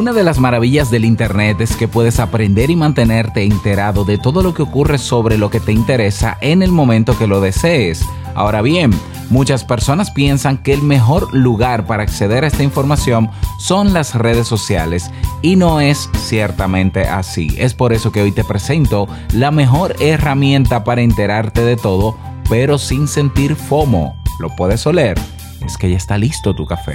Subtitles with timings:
[0.00, 4.42] Una de las maravillas del Internet es que puedes aprender y mantenerte enterado de todo
[4.42, 8.02] lo que ocurre sobre lo que te interesa en el momento que lo desees.
[8.34, 8.92] Ahora bien,
[9.28, 13.28] muchas personas piensan que el mejor lugar para acceder a esta información
[13.58, 15.10] son las redes sociales
[15.42, 17.54] y no es ciertamente así.
[17.58, 22.16] Es por eso que hoy te presento la mejor herramienta para enterarte de todo,
[22.48, 24.16] pero sin sentir FOMO.
[24.38, 25.20] ¿Lo puedes oler?
[25.66, 26.94] Es que ya está listo tu café.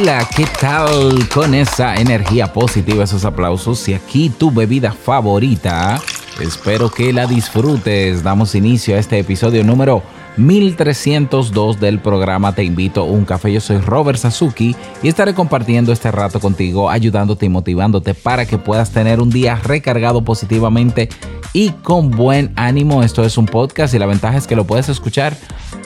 [0.00, 3.86] Hola, ¿qué tal con esa energía positiva, esos aplausos?
[3.86, 6.00] Y aquí tu bebida favorita.
[6.40, 8.22] Espero que la disfrutes.
[8.22, 10.02] Damos inicio a este episodio número
[10.38, 13.52] 1302 del programa Te invito a un café.
[13.52, 18.56] Yo soy Robert Sasuki y estaré compartiendo este rato contigo, ayudándote y motivándote para que
[18.56, 21.10] puedas tener un día recargado positivamente
[21.52, 23.02] y con buen ánimo.
[23.02, 25.36] Esto es un podcast y la ventaja es que lo puedes escuchar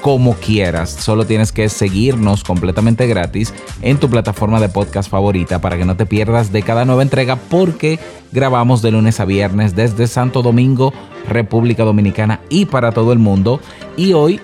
[0.03, 0.91] como quieras.
[0.91, 5.97] Solo tienes que seguirnos completamente gratis en tu plataforma de podcast favorita para que no
[5.97, 7.98] te pierdas de cada nueva entrega porque
[8.33, 10.92] grabamos de lunes a viernes desde Santo Domingo,
[11.29, 13.61] República Dominicana y para todo el mundo.
[13.96, 14.41] Y hoy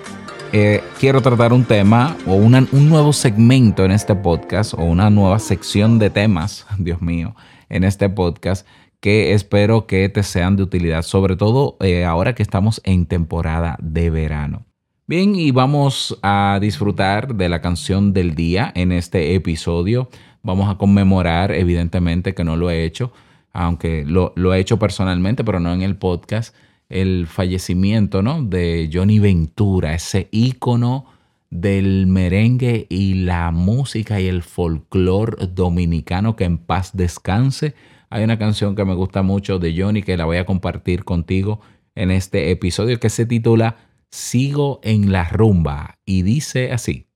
[0.53, 5.39] eh, quiero tratar un tema o un nuevo segmento en este podcast o una nueva
[5.39, 7.35] sección de temas, Dios mío,
[7.69, 8.65] en este podcast
[9.01, 13.75] que espero que te sean de utilidad, sobre todo eh, ahora que estamos en temporada
[13.81, 14.65] de verano.
[15.07, 20.09] Bien, y vamos a disfrutar de la canción del día en este episodio.
[20.43, 23.11] Vamos a conmemorar, evidentemente que no lo he hecho,
[23.51, 26.55] aunque lo, lo he hecho personalmente, pero no en el podcast,
[26.87, 28.43] el fallecimiento ¿no?
[28.43, 31.05] de Johnny Ventura, ese ícono
[31.49, 37.73] del merengue y la música y el folclore dominicano que en paz descanse.
[38.13, 41.61] Hay una canción que me gusta mucho de Johnny que la voy a compartir contigo
[41.95, 43.77] en este episodio que se titula
[44.09, 47.07] Sigo en la rumba y dice así.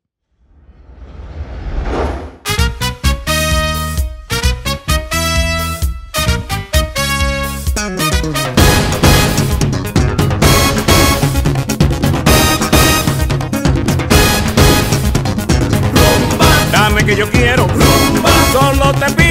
[16.71, 19.24] Dame que yo quiero rumba, solo te pido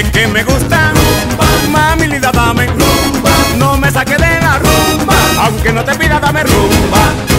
[0.00, 5.14] es que me gusta rumba, mami linda dame rumba, no me saque de la rumba,
[5.40, 7.35] aunque no te pida dame rumba.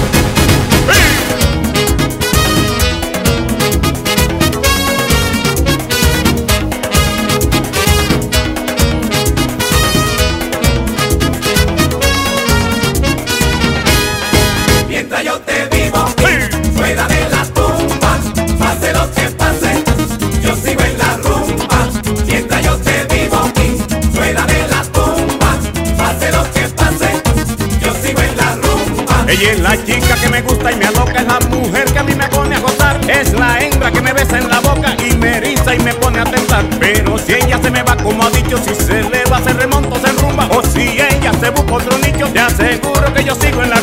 [29.27, 32.03] Ella es la chica que me gusta y me aloca, es la mujer que a
[32.03, 35.15] mí me pone a gozar, es la hembra que me besa en la boca y
[35.17, 36.63] me eriza y me pone a tentar.
[36.79, 39.99] Pero si ella se me va como ha dicho, si se le va se remonta
[39.99, 43.69] se rumba, o si ella se busca otro nicho, te aseguro que yo sigo en
[43.69, 43.79] la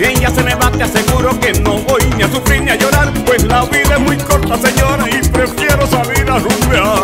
[0.00, 2.76] si ella se me va, te aseguro que no voy ni a sufrir ni a
[2.76, 3.12] llorar.
[3.26, 6.99] Pues la vida es muy corta, señora, y prefiero salir a rumbear.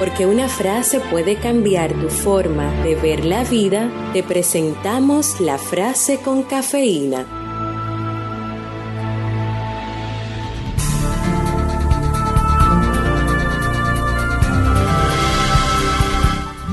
[0.00, 6.20] Porque una frase puede cambiar tu forma de ver la vida, te presentamos la frase
[6.20, 7.26] con cafeína.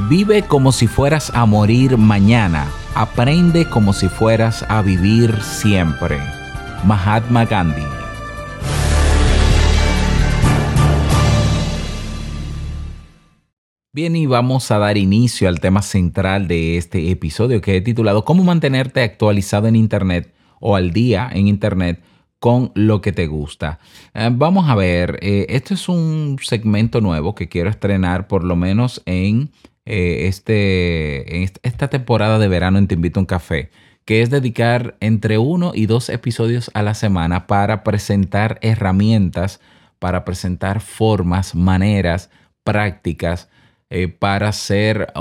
[0.07, 2.67] Vive como si fueras a morir mañana.
[2.95, 6.17] Aprende como si fueras a vivir siempre.
[6.85, 7.96] Mahatma Gandhi.
[13.97, 18.25] Bien, y vamos a dar inicio al tema central de este episodio que he titulado
[18.25, 22.03] ¿Cómo mantenerte actualizado en Internet o al día en Internet
[22.37, 23.79] con lo que te gusta?
[24.13, 28.55] Eh, vamos a ver, eh, esto es un segmento nuevo que quiero estrenar por lo
[28.55, 29.49] menos en,
[29.87, 33.71] eh, este, en est- esta temporada de verano en Te Invito a un Café,
[34.05, 39.59] que es dedicar entre uno y dos episodios a la semana para presentar herramientas,
[39.97, 42.29] para presentar formas, maneras,
[42.63, 43.49] prácticas
[43.89, 45.13] eh, para ser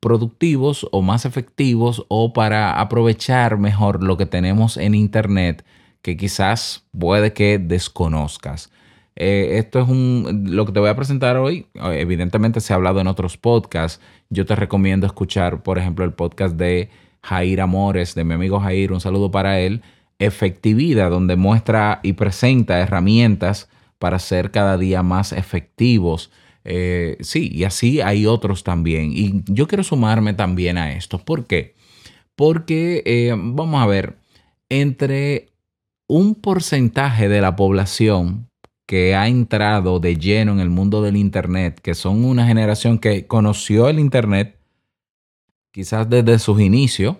[0.00, 5.64] productivos o más efectivos o para aprovechar mejor lo que tenemos en Internet
[6.02, 8.70] que quizás puede que desconozcas.
[9.16, 11.66] Eh, esto es un, lo que te voy a presentar hoy.
[11.74, 14.00] eh, Evidentemente se ha hablado en otros podcasts.
[14.30, 16.90] Yo te recomiendo escuchar, por ejemplo, el podcast de
[17.22, 18.92] Jair Amores, de mi amigo Jair.
[18.92, 19.82] Un saludo para él.
[20.20, 23.68] Efectividad, donde muestra y presenta herramientas
[23.98, 26.30] para ser cada día más efectivos.
[26.70, 29.10] Eh, sí, y así hay otros también.
[29.14, 31.18] Y yo quiero sumarme también a esto.
[31.18, 31.74] ¿Por qué?
[32.36, 34.18] Porque, eh, vamos a ver,
[34.68, 35.48] entre
[36.06, 38.50] un porcentaje de la población
[38.86, 43.26] que ha entrado de lleno en el mundo del Internet, que son una generación que
[43.26, 44.58] conoció el Internet
[45.72, 47.16] quizás desde sus inicios,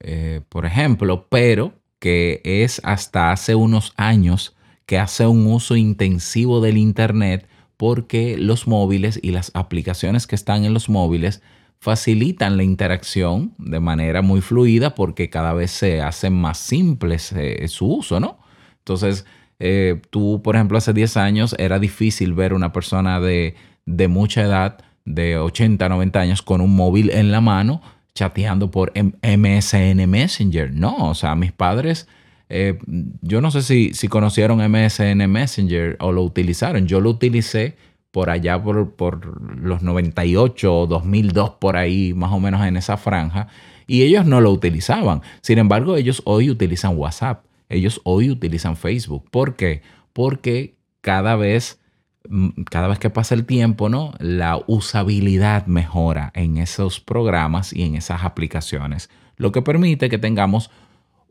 [0.00, 6.60] eh, por ejemplo, pero que es hasta hace unos años que hace un uso intensivo
[6.60, 7.46] del Internet
[7.82, 11.42] porque los móviles y las aplicaciones que están en los móviles
[11.80, 17.86] facilitan la interacción de manera muy fluida porque cada vez se hace más simple su
[17.86, 18.38] uso, ¿no?
[18.78, 19.26] Entonces,
[19.58, 24.42] eh, tú, por ejemplo, hace 10 años era difícil ver una persona de, de mucha
[24.42, 27.82] edad, de 80, 90 años, con un móvil en la mano,
[28.14, 30.72] chateando por MSN Messenger.
[30.72, 32.06] No, o sea, mis padres,
[32.54, 32.78] eh,
[33.22, 36.86] yo no sé si, si conocieron MSN Messenger o lo utilizaron.
[36.86, 37.76] Yo lo utilicé
[38.10, 42.98] por allá por, por los 98 o 2002, por ahí, más o menos en esa
[42.98, 43.48] franja,
[43.86, 45.22] y ellos no lo utilizaban.
[45.40, 49.30] Sin embargo, ellos hoy utilizan WhatsApp, ellos hoy utilizan Facebook.
[49.30, 49.80] ¿Por qué?
[50.12, 51.80] Porque cada vez,
[52.28, 54.12] mm, cada vez que pasa el tiempo, ¿no?
[54.18, 60.70] La usabilidad mejora en esos programas y en esas aplicaciones, lo que permite que tengamos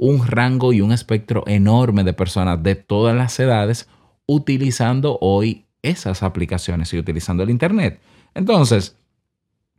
[0.01, 3.87] un rango y un espectro enorme de personas de todas las edades
[4.25, 7.99] utilizando hoy esas aplicaciones y utilizando el Internet.
[8.33, 8.97] Entonces,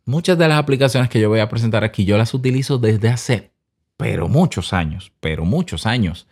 [0.05, 3.51] muchas de las aplicaciones que yo voy a presentar aquí, yo las utilizo desde hace,
[3.97, 6.29] pero muchos años, pero muchos años.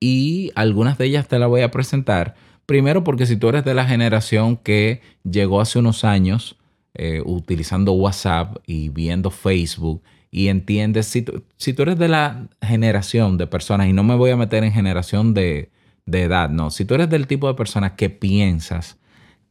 [0.00, 2.34] Y algunas de ellas te las voy a presentar.
[2.64, 6.56] Primero porque si tú eres de la generación que llegó hace unos años
[6.94, 12.48] eh, utilizando WhatsApp y viendo Facebook y entiendes, si tú, si tú eres de la
[12.60, 15.70] generación de personas, y no me voy a meter en generación de,
[16.06, 18.98] de edad, no, si tú eres del tipo de personas que piensas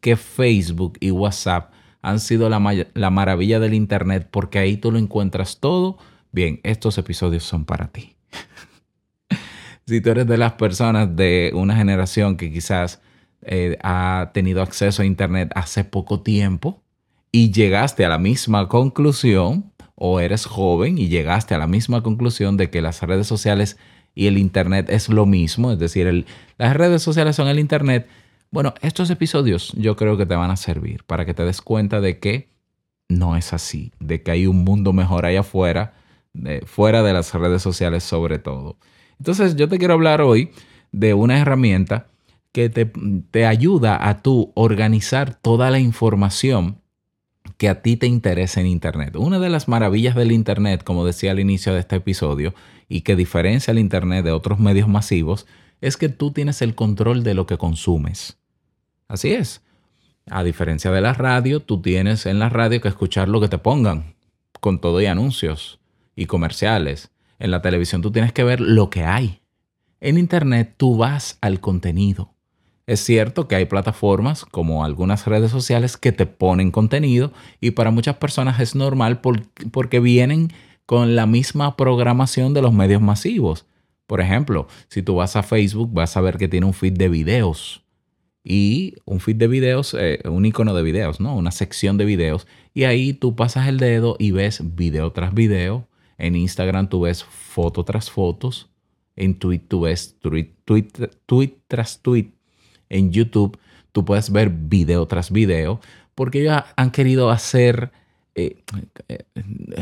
[0.02, 5.00] que Facebook y WhatsApp han sido la, la maravilla del Internet porque ahí tú lo
[5.00, 5.98] encuentras todo,
[6.32, 8.16] bien, estos episodios son para ti.
[9.88, 13.02] si tú eres de las personas de una generación que quizás
[13.42, 16.84] eh, ha tenido acceso a Internet hace poco tiempo
[17.32, 22.56] y llegaste a la misma conclusión, o eres joven y llegaste a la misma conclusión
[22.56, 23.78] de que las redes sociales
[24.14, 26.26] y el Internet es lo mismo, es decir,
[26.58, 28.08] las redes sociales son el Internet,
[28.52, 32.00] bueno, estos episodios yo creo que te van a servir para que te des cuenta
[32.00, 32.48] de que
[33.10, 35.94] no es así, de que hay un mundo mejor allá afuera,
[36.66, 38.78] fuera de las redes sociales sobre todo.
[39.18, 40.52] Entonces yo te quiero hablar hoy
[40.92, 42.08] de una herramienta
[42.52, 42.86] que te,
[43.32, 46.82] te ayuda a tú organizar toda la información
[47.58, 49.16] que a ti te interesa en Internet.
[49.16, 52.54] Una de las maravillas del Internet, como decía al inicio de este episodio,
[52.88, 55.48] y que diferencia el Internet de otros medios masivos,
[55.82, 58.38] es que tú tienes el control de lo que consumes.
[59.08, 59.64] Así es.
[60.30, 63.58] A diferencia de la radio, tú tienes en la radio que escuchar lo que te
[63.58, 64.16] pongan,
[64.60, 65.80] con todo y anuncios
[66.16, 67.12] y comerciales.
[67.40, 69.42] En la televisión tú tienes que ver lo que hay.
[70.00, 72.37] En Internet tú vas al contenido.
[72.88, 77.92] Es cierto que hay plataformas como algunas redes sociales que te ponen contenido y para
[77.92, 80.54] muchas personas es normal por- porque vienen
[80.86, 83.66] con la misma programación de los medios masivos.
[84.08, 87.10] Por ejemplo, si tú vas a Facebook vas a ver que tiene un feed de
[87.10, 87.84] videos
[88.42, 91.36] y un feed de videos, eh, un icono de videos, ¿no?
[91.36, 95.90] Una sección de videos y ahí tú pasas el dedo y ves video tras video.
[96.18, 98.70] En Instagram tú ves foto tras fotos.
[99.18, 102.32] En Tweet tú ves tweet tras tweet
[102.90, 103.58] en YouTube
[103.92, 105.80] tú puedes ver video tras video,
[106.14, 107.92] porque ellos han querido hacer,
[108.36, 108.64] eh,
[109.08, 109.24] eh,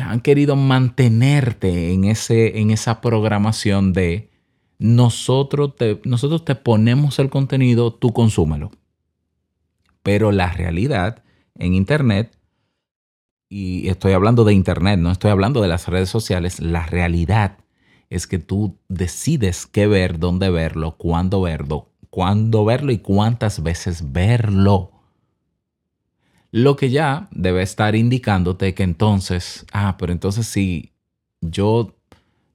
[0.01, 4.29] han querido mantenerte en, ese, en esa programación de
[4.77, 8.71] nosotros nosotros te ponemos el contenido, tú consúmelo.
[10.03, 11.23] Pero la realidad
[11.55, 12.37] en Internet,
[13.49, 17.57] y estoy hablando de Internet, no estoy hablando de las redes sociales, la realidad
[18.09, 24.13] es que tú decides qué ver, dónde verlo, cuándo verlo, cuándo verlo y cuántas veces
[24.13, 24.93] verlo.
[26.49, 30.93] Lo que ya debe estar indicándote que entonces, ah, pero entonces si
[31.41, 31.93] yo,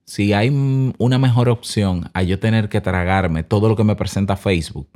[0.06, 0.48] si hay
[0.96, 4.88] una mejor opción a yo tener que tragarme todo lo que me presenta Facebook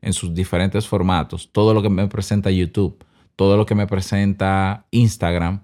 [0.00, 4.86] en sus diferentes formatos, todo lo que me presenta YouTube, todo lo que me presenta
[4.92, 5.62] Instagram,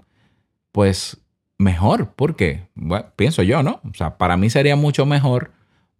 [0.73, 1.17] pues
[1.59, 2.15] mejor.
[2.15, 2.67] ¿Por qué?
[3.15, 3.81] Pienso yo, ¿no?
[3.89, 5.53] O sea, para mí sería mucho mejor,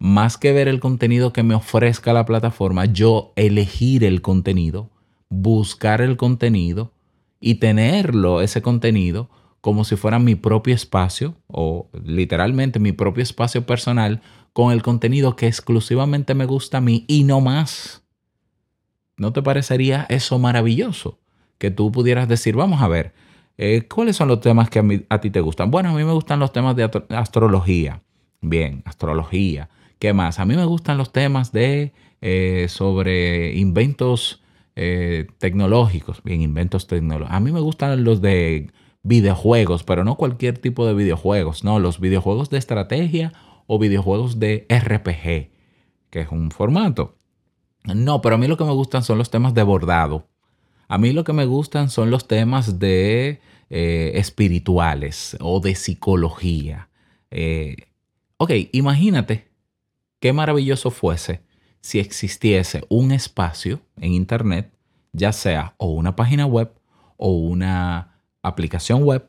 [0.03, 4.89] más que ver el contenido que me ofrezca la plataforma, yo elegir el contenido,
[5.29, 6.91] buscar el contenido
[7.39, 9.29] y tenerlo, ese contenido,
[9.61, 15.37] como si fuera mi propio espacio o literalmente mi propio espacio personal con el contenido
[15.37, 18.03] que exclusivamente me gusta a mí y no más.
[19.15, 21.17] ¿No te parecería eso maravilloso?
[21.59, 23.13] Que tú pudieras decir, vamos a ver,
[23.57, 25.71] eh, ¿cuáles son los temas que a, mí- a ti te gustan?
[25.71, 28.01] Bueno, a mí me gustan los temas de astrología.
[28.41, 29.69] Bien, astrología.
[30.03, 30.39] ¿Qué más?
[30.39, 34.43] A mí me gustan los temas de eh, sobre inventos
[34.75, 36.21] eh, tecnológicos.
[36.23, 37.33] Bien, inventos tecnológicos.
[37.33, 38.69] A mí me gustan los de
[39.03, 41.63] videojuegos, pero no cualquier tipo de videojuegos.
[41.63, 43.31] No, los videojuegos de estrategia
[43.65, 45.53] o videojuegos de RPG,
[46.09, 47.15] que es un formato.
[47.85, 50.27] No, pero a mí lo que me gustan son los temas de bordado.
[50.89, 56.89] A mí lo que me gustan son los temas de eh, espirituales o de psicología.
[58.37, 59.52] Ok, imagínate
[60.23, 61.41] qué maravilloso fuese
[61.81, 64.71] si existiese un espacio en Internet,
[65.11, 66.71] ya sea o una página web
[67.17, 69.27] o una aplicación web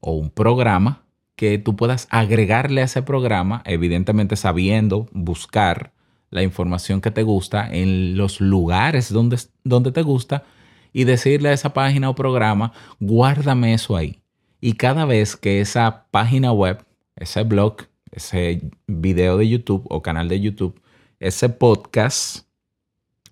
[0.00, 5.94] o un programa que tú puedas agregarle a ese programa, evidentemente sabiendo buscar
[6.28, 10.44] la información que te gusta en los lugares donde, donde te gusta
[10.92, 14.20] y decirle a esa página o programa, guárdame eso ahí.
[14.60, 16.84] Y cada vez que esa página web,
[17.16, 20.80] ese blog, ese video de YouTube o canal de YouTube,
[21.20, 22.46] ese podcast,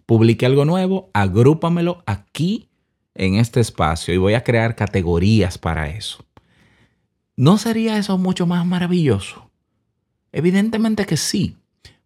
[0.07, 2.69] publique algo nuevo, agrúpamelo aquí
[3.15, 6.25] en este espacio y voy a crear categorías para eso.
[7.37, 9.51] ¿No sería eso mucho más maravilloso?
[10.33, 11.57] Evidentemente que sí.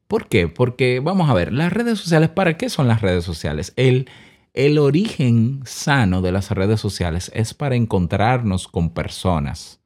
[0.07, 0.49] ¿Por qué?
[0.49, 3.73] Porque vamos a ver, las redes sociales, ¿para qué son las redes sociales?
[3.77, 4.09] El,
[4.55, 9.81] el origen sano de las redes sociales es para encontrarnos con personas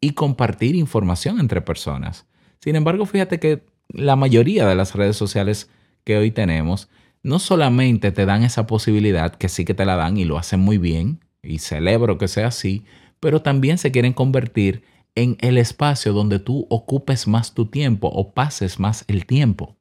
[0.00, 2.26] y compartir información entre personas.
[2.60, 5.70] Sin embargo, fíjate que la mayoría de las redes sociales
[6.04, 6.88] que hoy tenemos
[7.22, 10.60] no solamente te dan esa posibilidad, que sí que te la dan y lo hacen
[10.60, 12.84] muy bien, y celebro que sea así,
[13.18, 14.82] pero también se quieren convertir
[15.14, 19.76] en el espacio donde tú ocupes más tu tiempo o pases más el tiempo.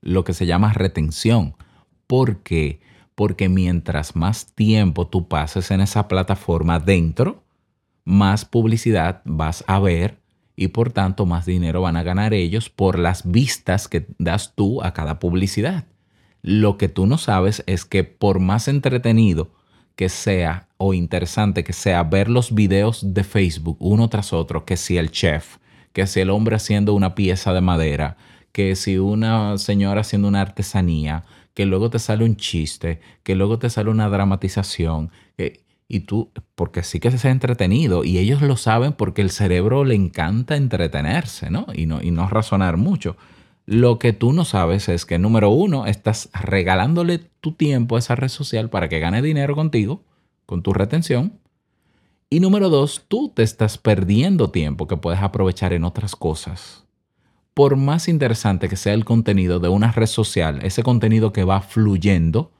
[0.00, 1.54] Lo que se llama retención.
[2.06, 2.80] ¿Por qué?
[3.14, 7.44] Porque mientras más tiempo tú pases en esa plataforma dentro,
[8.04, 10.21] más publicidad vas a ver
[10.56, 14.82] y por tanto más dinero van a ganar ellos por las vistas que das tú
[14.82, 15.84] a cada publicidad.
[16.42, 19.50] Lo que tú no sabes es que por más entretenido
[19.96, 24.76] que sea o interesante que sea ver los videos de Facebook uno tras otro, que
[24.76, 25.58] si el chef,
[25.92, 28.16] que si el hombre haciendo una pieza de madera,
[28.52, 33.58] que si una señora haciendo una artesanía, que luego te sale un chiste, que luego
[33.58, 38.56] te sale una dramatización, que- y tú, porque sí que es entretenido, y ellos lo
[38.56, 41.66] saben porque el cerebro le encanta entretenerse, ¿no?
[41.74, 43.16] Y no, y no razonar mucho.
[43.66, 48.16] Lo que tú no sabes es que, número uno, estás regalándole tu tiempo a esa
[48.16, 50.02] red social para que gane dinero contigo,
[50.46, 51.38] con tu retención.
[52.28, 56.84] Y número dos, tú te estás perdiendo tiempo que puedes aprovechar en otras cosas.
[57.54, 61.60] Por más interesante que sea el contenido de una red social, ese contenido que va
[61.60, 62.50] fluyendo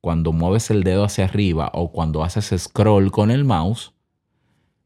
[0.00, 3.92] cuando mueves el dedo hacia arriba o cuando haces scroll con el mouse,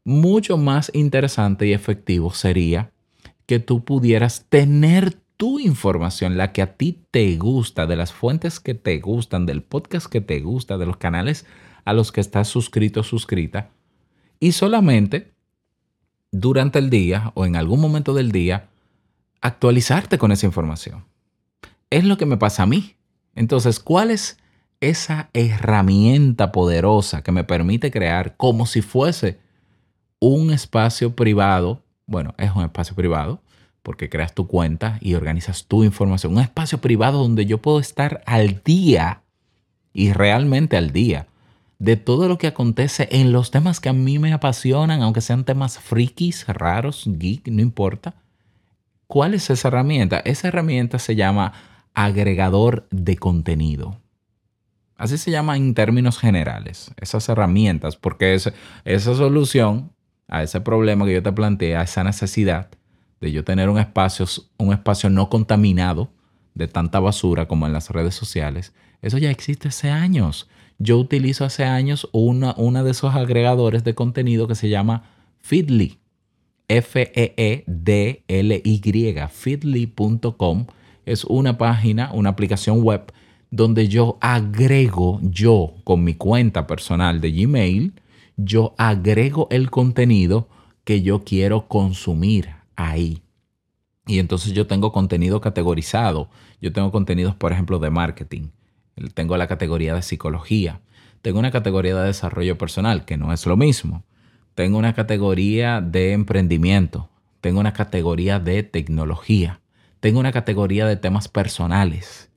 [0.03, 2.91] mucho más interesante y efectivo sería
[3.45, 8.59] que tú pudieras tener tu información, la que a ti te gusta, de las fuentes
[8.59, 11.45] que te gustan, del podcast que te gusta, de los canales
[11.83, 13.69] a los que estás suscrito o suscrita,
[14.39, 15.33] y solamente
[16.31, 18.69] durante el día o en algún momento del día
[19.41, 21.05] actualizarte con esa información.
[21.89, 22.95] Es lo que me pasa a mí.
[23.35, 24.37] Entonces, ¿cuál es
[24.81, 29.39] esa herramienta poderosa que me permite crear como si fuese
[30.19, 31.83] un espacio privado?
[32.05, 33.41] Bueno, es un espacio privado
[33.83, 36.33] porque creas tu cuenta y organizas tu información.
[36.33, 39.21] Un espacio privado donde yo puedo estar al día
[39.93, 41.27] y realmente al día
[41.79, 45.43] de todo lo que acontece en los temas que a mí me apasionan, aunque sean
[45.43, 48.15] temas frikis, raros, geek, no importa.
[49.07, 50.19] ¿Cuál es esa herramienta?
[50.19, 51.53] Esa herramienta se llama
[51.93, 53.99] agregador de contenido.
[54.97, 58.51] Así se llama en términos generales, esas herramientas, porque es,
[58.85, 59.91] esa solución
[60.27, 62.69] a ese problema que yo te planteé, a esa necesidad
[63.19, 64.25] de yo tener un espacio,
[64.57, 66.09] un espacio no contaminado
[66.53, 70.49] de tanta basura como en las redes sociales, eso ya existe hace años.
[70.77, 75.03] Yo utilizo hace años una, una de esos agregadores de contenido que se llama
[75.41, 75.99] Feedly.
[76.67, 77.65] E F-E-E-D-L-Y,
[79.29, 80.65] feedly.com.
[81.05, 83.11] Es una página, una aplicación web
[83.55, 87.93] donde yo agrego, yo con mi cuenta personal de Gmail,
[88.35, 90.49] yo agrego el contenido
[90.83, 93.21] que yo quiero consumir ahí.
[94.07, 96.29] Y entonces yo tengo contenido categorizado.
[96.61, 98.49] Yo tengo contenidos, por ejemplo, de marketing.
[99.13, 100.81] Tengo la categoría de psicología.
[101.21, 104.03] Tengo una categoría de desarrollo personal, que no es lo mismo.
[104.53, 107.09] Tengo una categoría de emprendimiento.
[107.39, 109.61] Tengo una categoría de tecnología.
[110.01, 112.29] Tengo una categoría de temas personales.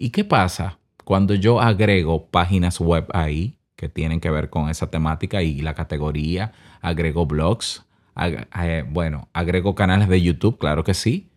[0.00, 4.90] ¿Y qué pasa cuando yo agrego páginas web ahí que tienen que ver con esa
[4.90, 6.52] temática y la categoría?
[6.80, 7.84] Agrego blogs.
[8.16, 11.30] eh, bueno, agrego canales de YouTube, claro que sí.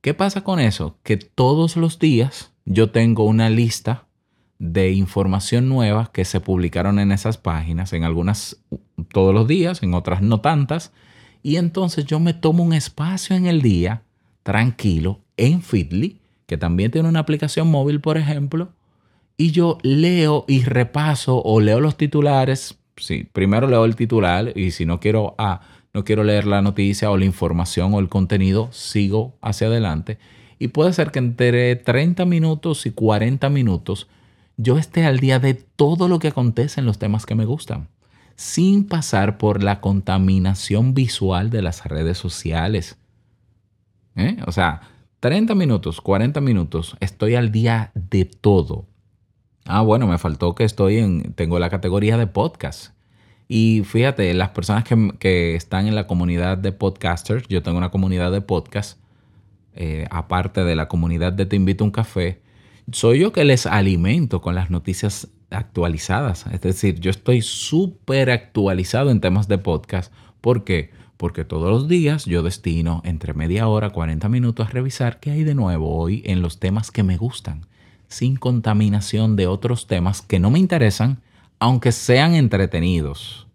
[0.00, 0.96] ¿Qué pasa con eso?
[1.02, 4.06] Que todos los días yo tengo una lista
[4.60, 8.64] de información nueva que se publicaron en esas páginas, en algunas
[9.12, 10.92] todos los días, en otras no tantas,
[11.42, 14.02] y entonces yo me tomo un espacio en el día,
[14.44, 18.70] tranquilo, en Feedly, que también tiene una aplicación móvil, por ejemplo,
[19.36, 22.78] y yo leo y repaso o leo los titulares.
[22.96, 25.60] Sí, primero leo el titular y si no quiero, ah,
[25.92, 30.18] no quiero leer la noticia o la información o el contenido, sigo hacia adelante.
[30.58, 34.08] Y puede ser que entre 30 minutos y 40 minutos
[34.56, 37.88] yo esté al día de todo lo que acontece en los temas que me gustan,
[38.36, 42.96] sin pasar por la contaminación visual de las redes sociales.
[44.16, 44.38] ¿Eh?
[44.46, 44.80] O sea,
[45.20, 48.86] 30 minutos, 40 minutos, estoy al día de todo.
[49.64, 52.92] Ah, bueno, me faltó que estoy en, tengo la categoría de podcast.
[53.48, 57.90] Y fíjate, las personas que, que están en la comunidad de podcasters, yo tengo una
[57.90, 59.00] comunidad de podcast,
[59.74, 62.40] eh, aparte de la comunidad de Te invito a un café,
[62.92, 66.46] soy yo que les alimento con las noticias actualizadas.
[66.52, 70.12] Es decir, yo estoy súper actualizado en temas de podcast.
[70.40, 70.90] ¿Por qué?
[71.18, 75.44] Porque todos los días yo destino entre media hora, 40 minutos a revisar qué hay
[75.44, 77.66] de nuevo hoy en los temas que me gustan.
[78.10, 81.20] sin contaminación de otros temas que no me interesan,
[81.58, 83.46] aunque sean entretenidos.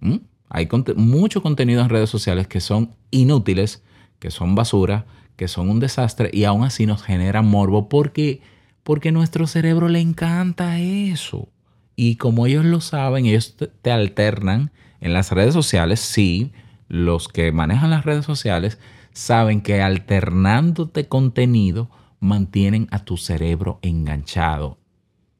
[0.00, 0.20] ¿Mm?
[0.48, 3.82] Hay mucho contenido en redes sociales que son inútiles,
[4.18, 5.04] que son basura,
[5.36, 8.40] que son un desastre y aún así nos generan morbo porque,
[8.82, 11.48] porque nuestro cerebro le encanta eso.
[11.94, 16.00] Y como ellos lo saben, ellos te alternan en las redes sociales.
[16.00, 16.52] Sí,
[16.88, 18.78] los que manejan las redes sociales
[19.12, 24.78] saben que alternándote contenido mantienen a tu cerebro enganchado.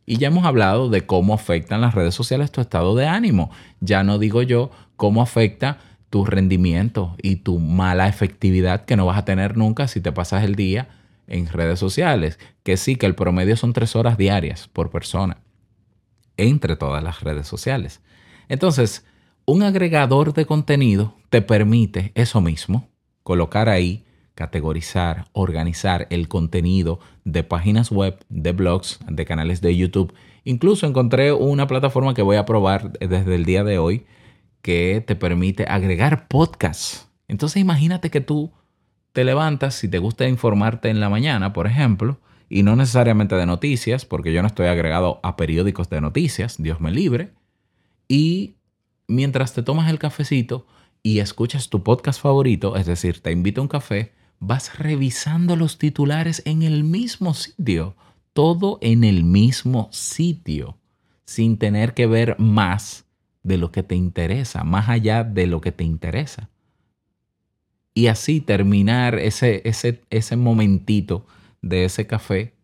[0.07, 3.51] Y ya hemos hablado de cómo afectan las redes sociales tu estado de ánimo.
[3.81, 9.19] Ya no digo yo cómo afecta tu rendimiento y tu mala efectividad que no vas
[9.19, 10.89] a tener nunca si te pasas el día
[11.27, 12.39] en redes sociales.
[12.63, 15.39] Que sí, que el promedio son tres horas diarias por persona
[16.39, 18.01] entre todas las redes sociales.
[18.49, 19.05] Entonces,
[19.49, 22.91] un agregador de contenido te permite eso mismo,
[23.23, 30.13] colocar ahí, categorizar, organizar el contenido de páginas web, de blogs, de canales de YouTube.
[30.45, 34.05] Incluso encontré una plataforma que voy a probar desde el día de hoy
[34.61, 37.09] que te permite agregar podcasts.
[37.27, 38.53] Entonces imagínate que tú
[39.15, 42.19] te levantas, si te gusta informarte en la mañana, por ejemplo,
[42.51, 46.83] y no necesariamente de noticias, porque yo no estoy agregado a periódicos de noticias, Dios
[46.83, 47.31] me libre,
[48.09, 48.58] y
[49.09, 50.67] mientras te tomas el cafecito
[51.03, 55.79] y escuchas tu podcast favorito, es decir, te invito a un café, vas revisando los
[55.79, 57.97] titulares en el mismo sitio,
[58.33, 60.79] todo en el mismo sitio,
[61.25, 63.07] sin tener que ver más
[63.43, 66.51] de lo que te interesa, más allá de lo que te interesa.
[67.95, 71.27] Y así terminar ese, ese, ese momentito
[71.63, 72.55] de ese café,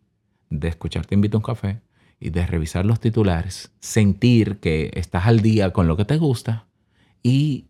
[0.49, 1.81] de escuchar Te invito a un café
[2.19, 6.65] y de revisar los titulares, sentir que estás al día con lo que te gusta
[7.21, 7.65] y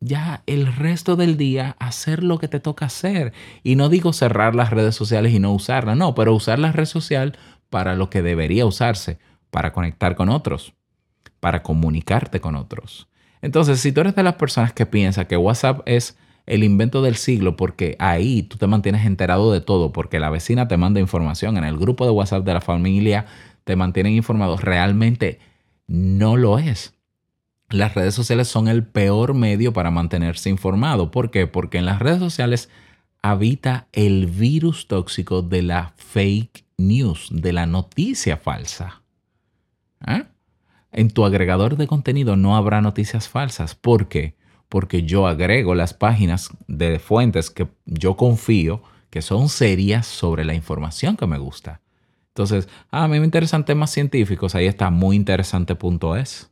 [0.00, 3.32] ya el resto del día hacer lo que te toca hacer.
[3.62, 6.84] Y no digo cerrar las redes sociales y no usarlas, no, pero usar la red
[6.84, 7.36] social
[7.70, 9.18] para lo que debería usarse,
[9.50, 10.74] para conectar con otros,
[11.40, 13.08] para comunicarte con otros.
[13.40, 17.16] Entonces, si tú eres de las personas que piensa que WhatsApp es el invento del
[17.16, 21.56] siglo porque ahí tú te mantienes enterado de todo, porque la vecina te manda información,
[21.56, 23.26] en el grupo de WhatsApp de la familia
[23.64, 25.40] te mantienen informado, realmente
[25.86, 26.94] no lo es.
[27.70, 31.10] Las redes sociales son el peor medio para mantenerse informado.
[31.10, 31.46] ¿Por qué?
[31.46, 32.68] Porque en las redes sociales
[33.22, 39.02] habita el virus tóxico de la fake news, de la noticia falsa.
[40.06, 40.24] ¿Eh?
[40.92, 43.74] En tu agregador de contenido no habrá noticias falsas.
[43.74, 44.36] ¿Por qué?
[44.68, 50.54] Porque yo agrego las páginas de fuentes que yo confío que son serias sobre la
[50.54, 51.80] información que me gusta.
[52.34, 56.50] Entonces, ah, a mí me interesan temas científicos, ahí está muy interesante.es.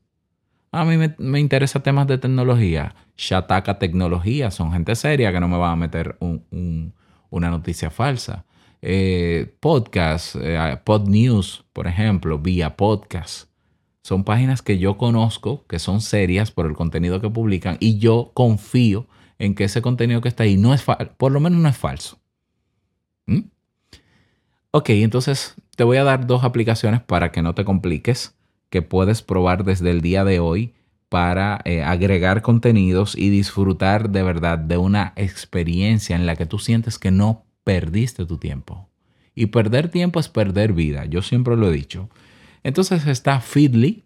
[0.70, 2.94] A mí me, me interesa temas de tecnología.
[3.16, 6.94] Shataka Tecnología, son gente seria que no me va a meter un- un-
[7.30, 8.44] una noticia falsa.
[8.80, 13.48] Eh, podcast, eh, Pod News, por ejemplo, vía podcast.
[14.02, 18.30] Son páginas que yo conozco, que son serias por el contenido que publican y yo
[18.34, 20.84] confío en que ese contenido que está ahí no es
[21.16, 22.20] por lo menos no es falso.
[23.26, 23.40] ¿Mm?
[24.70, 28.34] Ok, entonces te voy a dar dos aplicaciones para que no te compliques,
[28.70, 30.74] que puedes probar desde el día de hoy
[31.08, 36.58] para eh, agregar contenidos y disfrutar de verdad de una experiencia en la que tú
[36.58, 38.88] sientes que no perdiste tu tiempo.
[39.34, 42.08] Y perder tiempo es perder vida, yo siempre lo he dicho.
[42.62, 44.04] Entonces está Feedly.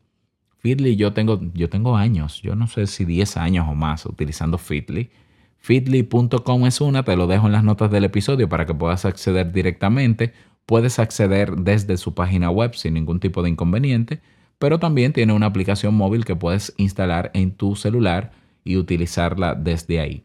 [0.59, 4.59] Feedly yo tengo, yo tengo años, yo no sé si 10 años o más utilizando
[4.59, 5.11] Feedly.
[5.59, 9.53] Feedly.com es una, te lo dejo en las notas del episodio para que puedas acceder
[9.53, 10.33] directamente.
[10.67, 14.21] Puedes acceder desde su página web sin ningún tipo de inconveniente,
[14.59, 18.33] pero también tiene una aplicación móvil que puedes instalar en tu celular
[18.65, 20.25] y utilizarla desde ahí.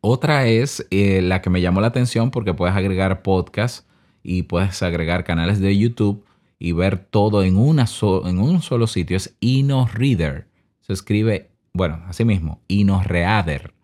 [0.00, 3.86] Otra es eh, la que me llamó la atención porque puedes agregar podcasts
[4.22, 6.24] y puedes agregar canales de YouTube
[6.58, 7.86] y ver todo en, una
[8.24, 9.16] en un solo sitio.
[9.16, 10.46] Es InnoReader.
[10.80, 13.74] Se escribe, bueno, así mismo, InnoReader.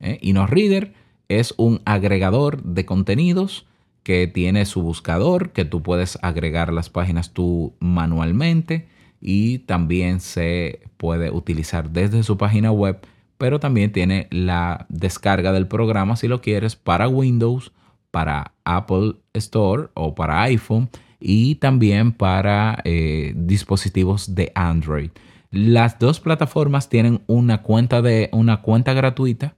[0.00, 0.18] ¿eh?
[0.22, 0.92] InnoReader
[1.28, 3.66] es un agregador de contenidos
[4.04, 8.86] que tiene su buscador, que tú puedes agregar las páginas tú manualmente
[9.20, 13.00] y también se puede utilizar desde su página web,
[13.38, 17.72] pero también tiene la descarga del programa si lo quieres para Windows,
[18.10, 25.10] para Apple Store o para iPhone y también para eh, dispositivos de Android.
[25.50, 29.56] Las dos plataformas tienen una cuenta de una cuenta gratuita.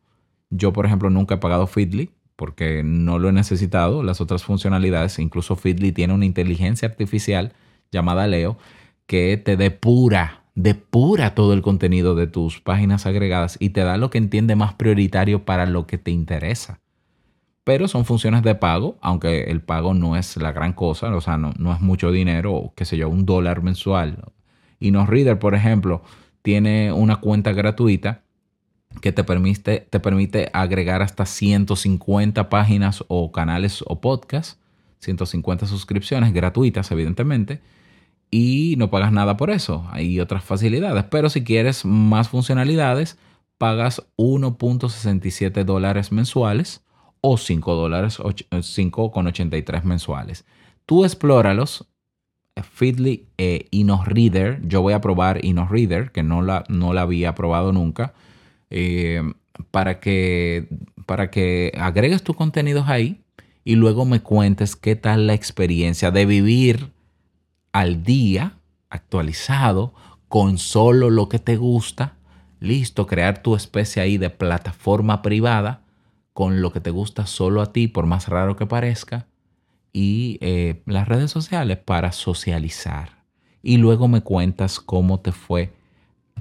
[0.51, 4.03] Yo, por ejemplo, nunca he pagado Feedly porque no lo he necesitado.
[4.03, 7.53] Las otras funcionalidades, incluso Feedly tiene una inteligencia artificial
[7.90, 8.59] llamada Leo
[9.07, 14.11] que te depura, depura todo el contenido de tus páginas agregadas y te da lo
[14.11, 16.81] que entiende más prioritario para lo que te interesa.
[17.64, 21.37] pero son funciones de pago, aunque el pago no es la gran cosa, o sea,
[21.37, 24.25] no, no es mucho dinero, qué sé yo, un dólar mensual.
[24.79, 26.03] Y Reader, por ejemplo,
[26.42, 28.22] tiene una cuenta gratuita
[29.01, 34.59] que te permite, te permite agregar hasta 150 páginas o canales o podcasts,
[35.01, 37.61] 150 suscripciones gratuitas, evidentemente,
[38.31, 39.87] y no pagas nada por eso.
[39.91, 43.19] Hay otras facilidades, pero si quieres más funcionalidades,
[43.59, 46.83] pagas 1.67 dólares mensuales
[47.21, 50.45] o 5 dólares 5,83 mensuales.
[50.87, 51.87] Tú explóralos,
[52.63, 54.67] Feedly e InnoReader.
[54.67, 58.15] Yo voy a probar InnoReader, que no la, no la había probado nunca,
[58.79, 59.23] eh,
[59.71, 60.69] para, que,
[61.07, 63.23] para que agregues tus contenidos ahí
[63.65, 66.93] y luego me cuentes qué tal la experiencia de vivir
[67.73, 68.59] al día,
[68.91, 69.95] actualizado,
[70.29, 72.19] con solo lo que te gusta.
[72.61, 75.83] Listo, crear tu especie ahí de plataforma privada
[76.35, 79.27] con lo que te gusta solo a ti, por más raro que parezca
[79.95, 83.25] y eh, las redes sociales para socializar.
[83.62, 85.73] Y luego me cuentas cómo te fue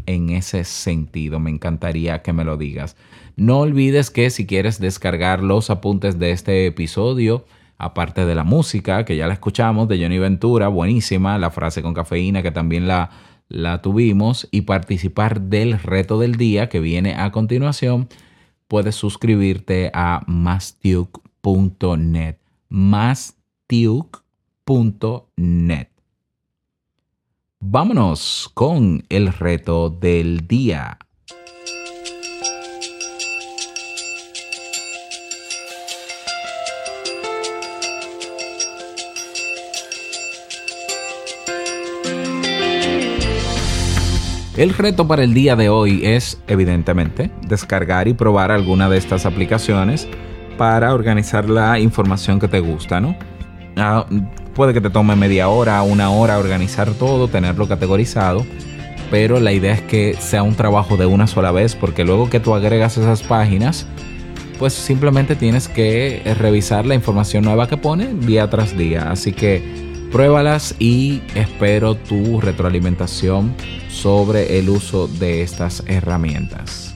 [0.05, 1.39] en ese sentido.
[1.39, 2.95] Me encantaría que me lo digas.
[3.35, 7.45] No olvides que si quieres descargar los apuntes de este episodio,
[7.77, 11.93] aparte de la música, que ya la escuchamos, de Johnny Ventura, buenísima, la frase con
[11.93, 13.11] cafeína, que también la,
[13.49, 18.07] la tuvimos, y participar del reto del día que viene a continuación,
[18.67, 21.17] puedes suscribirte a mastiuk.net.
[22.69, 23.37] Más
[23.67, 25.15] tiuk.net.
[27.61, 30.99] Vámonos con el reto del día.
[44.57, 49.25] El reto para el día de hoy es, evidentemente, descargar y probar alguna de estas
[49.25, 50.07] aplicaciones
[50.57, 53.15] para organizar la información que te gusta, ¿no?
[53.77, 54.05] Ah,
[54.55, 58.45] puede que te tome media hora, una hora organizar todo, tenerlo categorizado,
[59.11, 62.39] pero la idea es que sea un trabajo de una sola vez, porque luego que
[62.39, 63.85] tú agregas esas páginas,
[64.57, 69.11] pues simplemente tienes que revisar la información nueva que pone día tras día.
[69.11, 69.61] Así que
[70.11, 73.53] pruébalas y espero tu retroalimentación
[73.89, 76.94] sobre el uso de estas herramientas.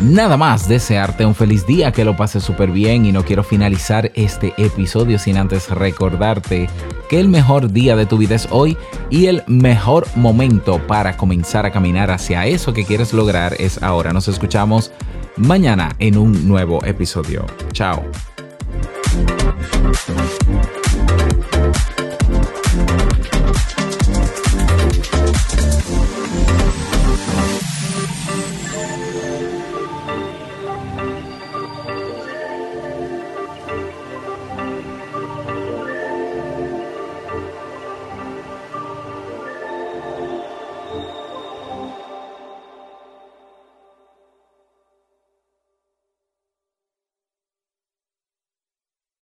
[0.00, 4.12] Nada más desearte un feliz día, que lo pases súper bien y no quiero finalizar
[4.14, 6.70] este episodio sin antes recordarte
[7.08, 8.76] que el mejor día de tu vida es hoy
[9.10, 14.12] y el mejor momento para comenzar a caminar hacia eso que quieres lograr es ahora.
[14.12, 14.92] Nos escuchamos
[15.36, 17.44] mañana en un nuevo episodio.
[17.72, 18.04] Chao.